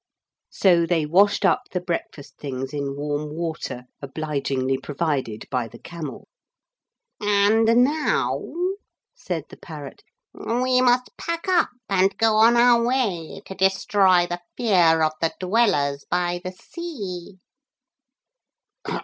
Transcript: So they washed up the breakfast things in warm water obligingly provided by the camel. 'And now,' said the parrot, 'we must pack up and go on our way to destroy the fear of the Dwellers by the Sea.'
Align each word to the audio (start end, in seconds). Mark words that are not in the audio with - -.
So 0.49 0.87
they 0.87 1.05
washed 1.05 1.45
up 1.45 1.61
the 1.73 1.79
breakfast 1.79 2.39
things 2.39 2.73
in 2.73 2.95
warm 2.95 3.35
water 3.35 3.83
obligingly 4.01 4.79
provided 4.79 5.47
by 5.51 5.67
the 5.67 5.77
camel. 5.77 6.27
'And 7.21 7.65
now,' 7.67 8.51
said 9.13 9.43
the 9.49 9.57
parrot, 9.57 10.01
'we 10.33 10.81
must 10.81 11.15
pack 11.19 11.47
up 11.47 11.69
and 11.87 12.17
go 12.17 12.37
on 12.37 12.57
our 12.57 12.83
way 12.83 13.41
to 13.45 13.53
destroy 13.53 14.25
the 14.25 14.41
fear 14.57 15.03
of 15.03 15.11
the 15.21 15.35
Dwellers 15.39 16.03
by 16.09 16.41
the 16.43 16.51
Sea.' 16.53 17.37